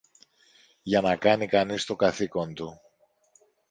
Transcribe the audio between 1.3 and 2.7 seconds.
κανείς το καθήκον